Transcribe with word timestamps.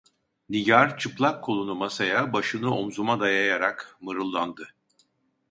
Nigar 0.49 0.97
çıplak 0.97 1.43
kolunu 1.43 1.75
masaya, 1.75 2.33
başını 2.33 2.75
omzuma 2.75 3.19
dayayarak 3.19 3.97
mırıldandı. 4.01 4.75